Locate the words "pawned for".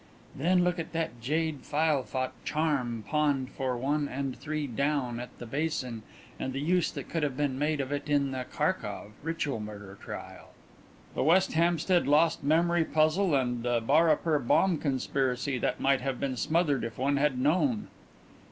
3.07-3.77